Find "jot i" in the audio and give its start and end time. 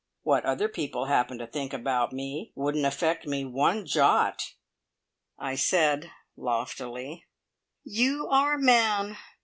3.85-5.53